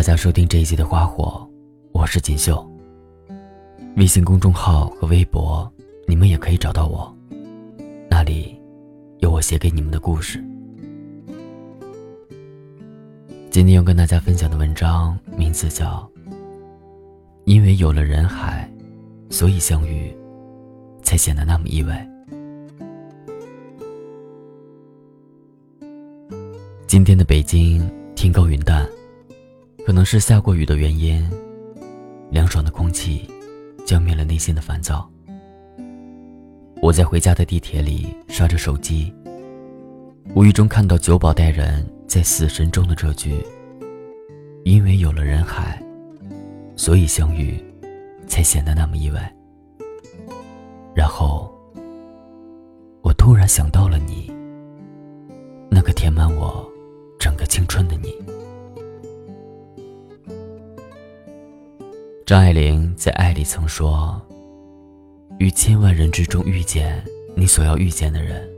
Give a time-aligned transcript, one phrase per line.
[0.00, 1.46] 大家收听这一集的《花火》，
[1.92, 2.66] 我是锦绣。
[3.98, 5.70] 微信公众号和微博，
[6.06, 7.14] 你们也可以找到我，
[8.08, 8.58] 那里
[9.18, 10.42] 有我写给你们的故事。
[13.50, 16.10] 今天要跟大家分享的文章名字叫
[17.44, 18.66] 《因为有了人海，
[19.28, 20.10] 所以相遇
[21.02, 22.08] 才显得那么意外》。
[26.86, 28.88] 今天的北京天高云淡。
[29.84, 31.28] 可能是下过雨的原因，
[32.30, 33.28] 凉爽的空气
[33.84, 35.10] 浇灭了内心的烦躁。
[36.80, 39.12] 我在回家的地铁里刷着手机，
[40.34, 43.44] 无意中看到九保带人在《死神》中的这句
[44.64, 45.82] ：“因为有了人海，
[46.76, 47.62] 所以相遇
[48.26, 49.34] 才显得那么意外。”
[50.94, 51.52] 然后，
[53.02, 54.30] 我突然想到了你，
[55.70, 56.70] 那个填满我
[57.18, 58.14] 整个青春的你。
[62.30, 64.22] 张爱玲在《爱》里曾说
[65.40, 68.48] ：“于千万人之中遇见你所要遇见的人，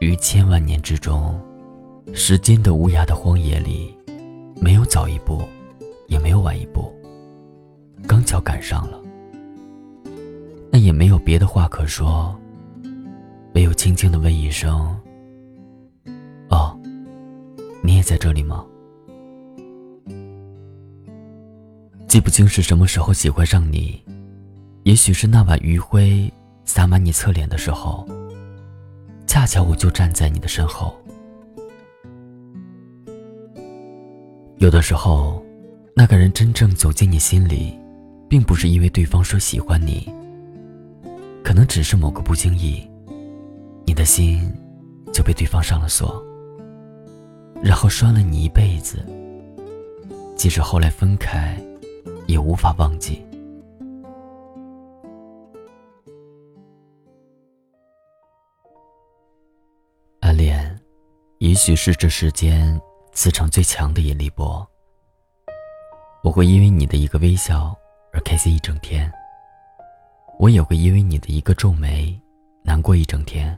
[0.00, 1.38] 于千万年之中，
[2.14, 3.94] 时间的无涯的荒野里，
[4.58, 5.42] 没有早一步，
[6.06, 6.90] 也没有晚一步，
[8.06, 8.98] 刚巧赶上了。
[10.70, 12.34] 那也没有别的话可说，
[13.54, 14.98] 唯有轻轻的问一声
[16.48, 16.74] ：‘哦，
[17.82, 18.64] 你也在这里吗？’”
[22.08, 24.02] 记不清是什么时候喜欢上你，
[24.84, 26.32] 也许是那晚余晖
[26.64, 28.08] 洒满你侧脸的时候，
[29.26, 30.96] 恰巧我就站在你的身后。
[34.56, 35.44] 有的时候，
[35.94, 37.78] 那个人真正走进你心里，
[38.26, 40.10] 并不是因为对方说喜欢你，
[41.44, 42.88] 可能只是某个不经意，
[43.84, 44.50] 你的心
[45.12, 46.24] 就被对方上了锁，
[47.62, 49.04] 然后拴了你一辈子。
[50.36, 51.62] 即使后来分开。
[52.48, 53.22] 无法忘记。
[60.20, 60.80] 暗恋，
[61.40, 62.80] 也许是这世间
[63.12, 64.66] 磁场最强的引力波。
[66.24, 67.76] 我会因为你的一个微笑
[68.14, 69.12] 而开心一整天，
[70.38, 72.18] 我也会因为你的一个皱眉
[72.62, 73.56] 难过一整天。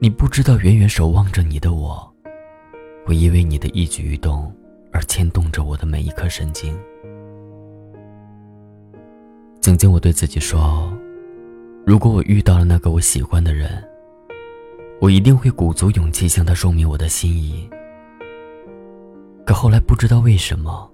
[0.00, 2.12] 你不知道，远远守望着你的我，
[3.06, 4.52] 会因为你的一举一动。
[4.96, 6.74] 而牵动着我的每一颗神经。
[9.60, 10.90] 曾经我对自己说，
[11.84, 13.84] 如果我遇到了那个我喜欢的人，
[14.98, 17.68] 我一定会鼓足勇气向他说明我的心意。
[19.44, 20.90] 可后来不知道为什么，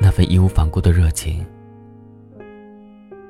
[0.00, 1.44] 那份义无反顾的热情，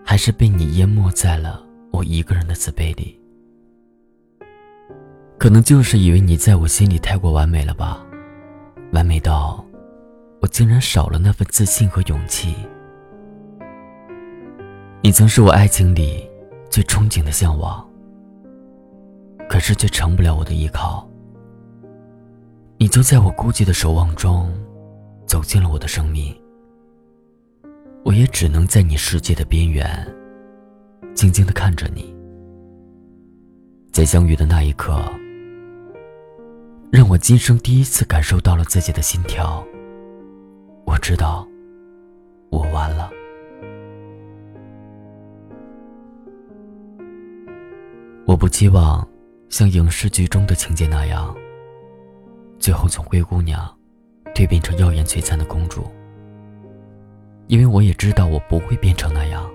[0.05, 3.21] 还是被你淹没在了我一个人的自卑里。
[5.37, 8.05] 可能就是以为你在我心里太过完美了吧。
[8.93, 9.65] 完美到，
[10.41, 12.55] 我竟然少了那份自信和勇气。
[15.03, 16.29] 你曾是我爱情里
[16.71, 17.87] 最憧憬的向往，
[19.49, 21.09] 可是却成不了我的依靠。
[22.79, 24.53] 你就在我孤寂的守望中，
[25.27, 26.35] 走进了我的生命。
[28.05, 29.87] 我也只能在你世界的边缘，
[31.15, 32.17] 静静的看着你。
[33.93, 35.03] 在相遇的那一刻。
[36.91, 39.63] 让我今生第一次感受到了自己的心跳。
[40.87, 41.47] 我知道，
[42.51, 43.11] 我完了。
[48.25, 49.07] 我不期望
[49.51, 51.37] 像影视剧中的情节那样，
[52.59, 53.71] 最后从灰姑娘
[54.35, 55.87] 蜕变成耀眼璀璨的公主，
[57.49, 59.47] 因为我也知道我不会变成那样。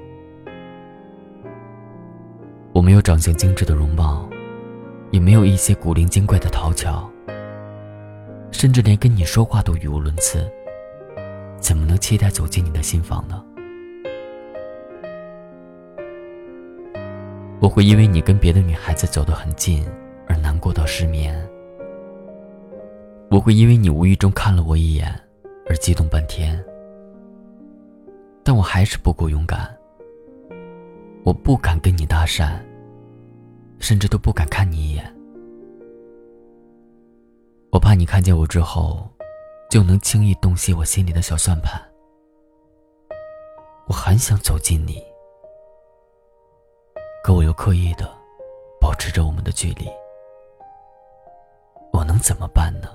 [2.73, 4.29] 我没有长相精致的容貌，
[5.09, 7.09] 也没有一些古灵精怪的讨巧。
[8.63, 10.49] 甚至连跟你说话都语无伦次，
[11.59, 13.43] 怎么能期待走进你的心房呢？
[17.59, 19.85] 我会因为你跟别的女孩子走得很近
[20.29, 21.45] 而难过到失眠。
[23.29, 25.13] 我会因为你无意中看了我一眼
[25.67, 26.57] 而激动半天。
[28.43, 29.69] 但我还是不够勇敢。
[31.25, 32.53] 我不敢跟你搭讪，
[33.79, 35.03] 甚至都不敢看你一眼。
[37.73, 39.09] 我怕你看见我之后，
[39.67, 41.81] 就能轻易洞悉我心里的小算盘。
[43.87, 45.03] 我很想走近你，
[47.23, 48.07] 可我又刻意的
[48.79, 49.87] 保持着我们的距离。
[51.91, 52.89] 我能怎么办呢？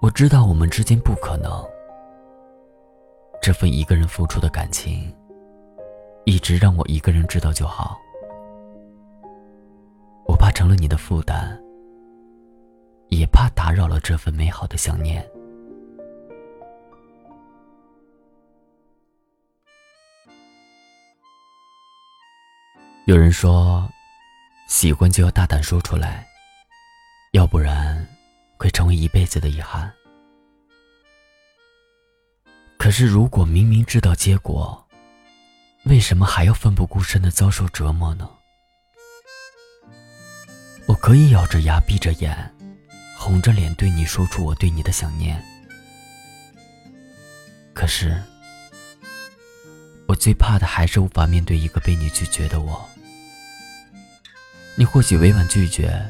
[0.00, 1.64] 我知道我们之间不可能。
[3.40, 5.16] 这份一个人付出的感情，
[6.24, 7.96] 一直让我一个人知道就好。
[10.26, 11.56] 我怕成了你的负担。
[13.10, 15.28] 也怕打扰了这份美好的想念。
[23.06, 23.90] 有人说，
[24.68, 26.26] 喜欢就要大胆说出来，
[27.32, 28.06] 要不然
[28.56, 29.92] 会成为一辈子的遗憾。
[32.78, 34.86] 可是，如果明明知道结果，
[35.86, 38.30] 为什么还要奋不顾身的遭受折磨呢？
[40.86, 42.54] 我可以咬着牙，闭着眼，
[43.22, 45.38] 红着脸对你说出我对你的想念。
[47.74, 48.18] 可是，
[50.08, 52.88] 我最怕的还是无法面对一个被你拒绝的我。
[54.74, 56.02] 你或许委婉拒绝，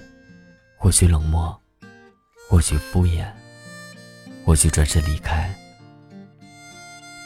[0.77, 1.61] 或许冷漠，
[2.49, 3.27] 或许敷衍，
[4.45, 5.53] 或许转身离开。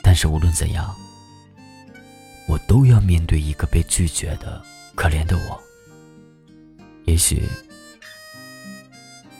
[0.03, 0.97] 但是无论怎样。
[2.47, 4.63] 我都要面对一个被拒绝的
[4.95, 5.63] 可怜的我。
[7.07, 7.49] 也许，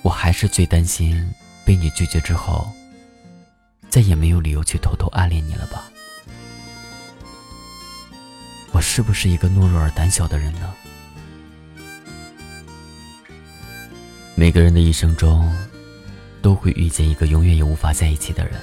[0.05, 1.33] 我还是最担心
[1.65, 2.71] 被你拒绝之后，
[3.89, 5.91] 再也没有理由去偷偷暗恋你了吧？
[8.71, 10.75] 我是不是一个懦弱而胆小的人呢？
[14.35, 15.51] 每个人的一生中，
[16.43, 18.61] 都会遇见一个永远也无法在一起的人。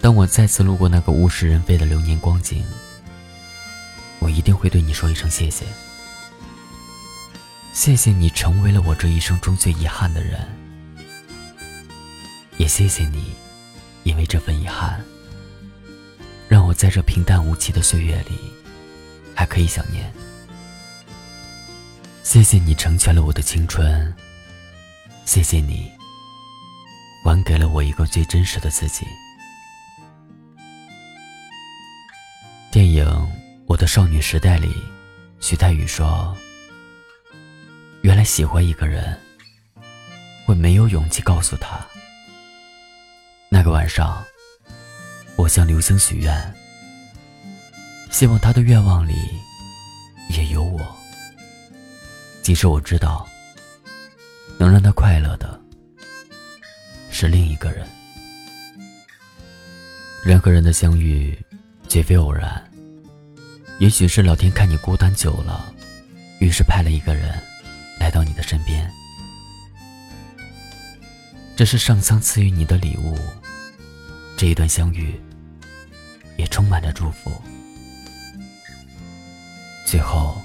[0.00, 2.64] 当我再次路过那个物是人非的流年光景，
[4.18, 5.66] 我一定会对你说一声谢谢。
[7.72, 10.40] 谢谢你成为了我这一生中最遗憾的人，
[12.58, 13.32] 也谢谢你，
[14.02, 15.00] 因为这份遗憾，
[16.48, 18.36] 让我在这平淡无奇的岁月里，
[19.34, 20.12] 还可以想念。
[22.24, 24.12] 谢谢你成全了我的青春，
[25.24, 25.90] 谢谢你，
[27.24, 29.06] 还给了我一个最真实的自己。
[32.70, 33.06] 电影
[33.66, 34.68] 《我的少女时代》里，
[35.40, 36.36] 徐太宇说
[38.08, 39.14] ：“原来喜欢一个人，
[40.46, 41.78] 会没有勇气告诉他。”
[43.52, 44.24] 那个晚上，
[45.36, 46.54] 我向流星许愿，
[48.10, 49.12] 希望他的愿望里
[50.30, 50.80] 也有我。
[52.40, 53.28] 即使我知道，
[54.56, 55.60] 能让他快乐的
[57.10, 57.86] 是另一个人。
[60.24, 61.38] 人和人的相遇。
[61.86, 62.70] 绝非偶然，
[63.78, 65.72] 也许是老天看你孤单久了，
[66.38, 67.34] 于是派了一个人
[67.98, 68.90] 来到你的身边。
[71.56, 73.18] 这是上苍赐予你的礼物，
[74.36, 75.20] 这一段相遇
[76.36, 77.32] 也充满着祝福。
[79.84, 80.40] 最后，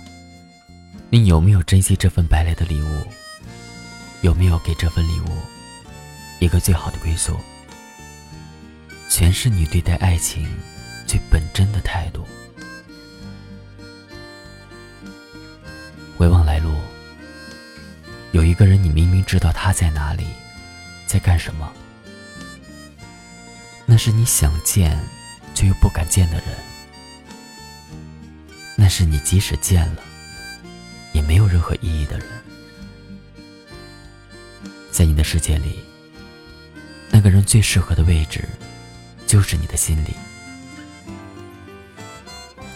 [1.09, 3.03] 你有没有珍惜这份白来的礼物？
[4.21, 5.27] 有没有给这份礼物
[6.39, 7.37] 一个最好的归宿？
[9.09, 10.47] 全是你对待爱情。
[11.05, 12.25] 最本真的态度。
[18.33, 20.25] 有一个人，你明明知道他在哪里，
[21.05, 21.71] 在干什么，
[23.85, 24.99] 那是你想见
[25.53, 26.47] 却又不敢见的人，
[28.75, 30.01] 那是你即使见了，
[31.13, 32.27] 也没有任何意义的人。
[34.91, 35.83] 在你的世界里，
[37.11, 38.49] 那个人最适合的位置，
[39.27, 40.15] 就是你的心里。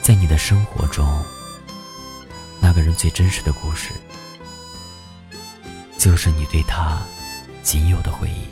[0.03, 1.25] 在你的生活中，
[2.61, 3.89] 那个人最真实的故事，
[6.07, 7.01] 就是你对他
[7.61, 8.47] 仅有的回忆。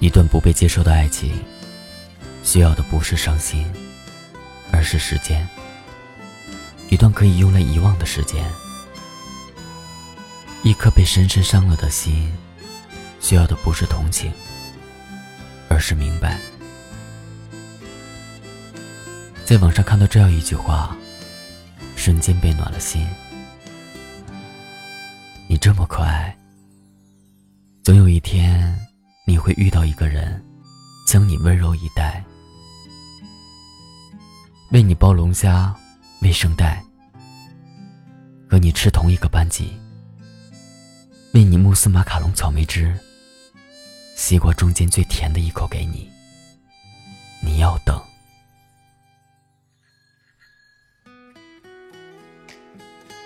[0.00, 1.38] 一段不被接受的爱情，
[2.42, 3.70] 需要的不是伤心，
[4.72, 5.46] 而是时间。
[6.88, 8.42] 一段可以用来遗忘的时间。
[10.62, 12.32] 一颗被深深伤了的心，
[13.20, 14.32] 需要的不是同情，
[15.68, 16.38] 而是明白。
[19.44, 20.96] 在网上看到这样一句话，
[21.94, 23.06] 瞬间被暖了心。
[25.66, 26.32] 这么可爱，
[27.82, 28.78] 总有一天
[29.26, 30.40] 你会遇到一个人，
[31.08, 32.24] 将你温柔以待，
[34.70, 35.74] 为你包龙虾、
[36.22, 36.80] 喂圣代，
[38.48, 39.76] 和你吃同一个班级，
[41.34, 42.96] 为你慕斯马卡龙草莓汁，
[44.14, 46.08] 西瓜中间最甜的一口给你。
[47.42, 48.00] 你要等。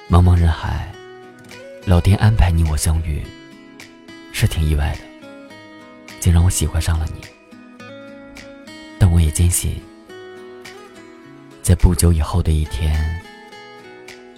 [0.09, 0.91] 茫茫人海，
[1.91, 3.21] 老天安排你我相遇，
[4.33, 5.01] 是挺意外的，
[6.21, 7.21] 竟让我喜欢上了你。
[8.97, 9.83] 但我也坚信，
[11.65, 13.21] 在不久以后的一天，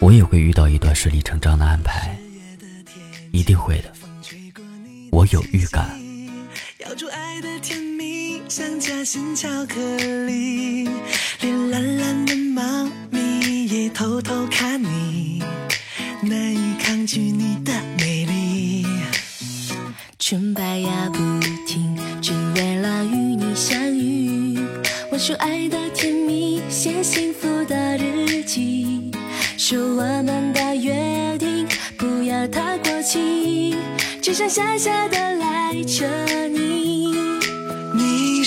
[0.00, 2.18] 我也会遇到一段顺理成章的安排，
[3.32, 3.92] 一定会的，
[5.10, 6.00] 我有预感。
[6.78, 9.76] 咬住爱的甜蜜，像夹心巧克
[10.24, 10.88] 力
[11.42, 14.81] 连懒懒的猫咪也偷偷看。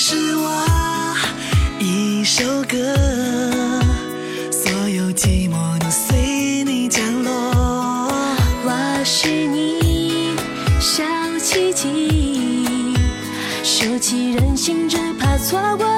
[0.07, 1.15] 是我
[1.79, 2.77] 一首歌
[4.51, 7.33] 所有寂寞都随你降落。
[8.63, 10.35] 我是你
[10.79, 11.03] 小
[11.39, 12.95] 奇迹
[13.63, 15.94] 收起任性只怕错过。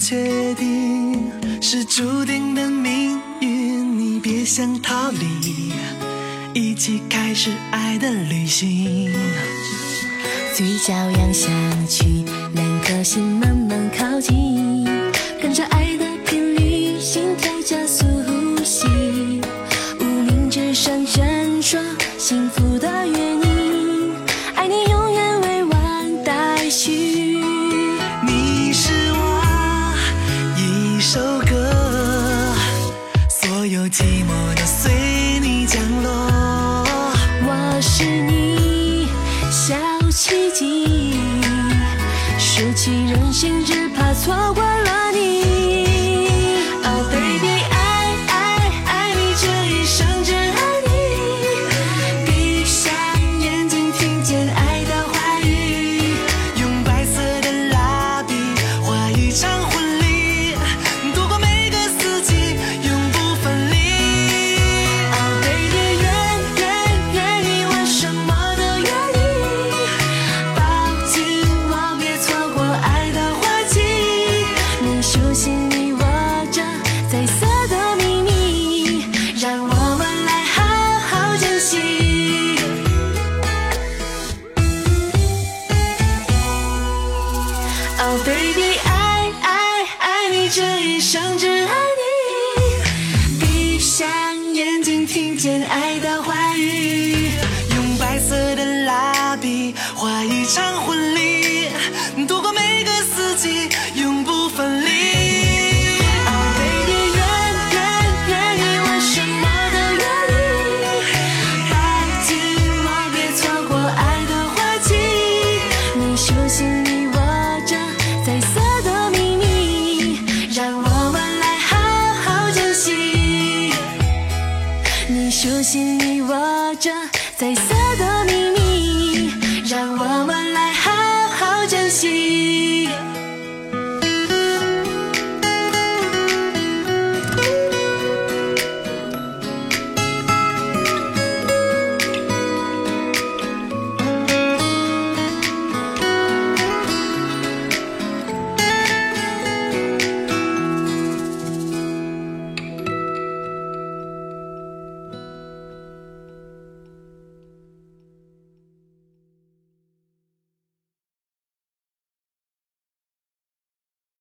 [0.00, 1.30] 确定
[1.60, 5.70] 是注定的命运你别想逃离
[6.54, 9.12] 一起开始爱的旅行。
[10.54, 11.48] 嘴角扬下
[11.86, 14.86] 去两颗心慢慢靠近
[15.40, 15.89] 跟着爱